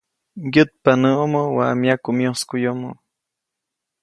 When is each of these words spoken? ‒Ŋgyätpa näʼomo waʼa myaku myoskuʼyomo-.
‒Ŋgyätpa 0.43 0.91
näʼomo 1.03 1.41
waʼa 1.57 1.73
myaku 1.81 2.09
myoskuʼyomo-. 2.17 2.99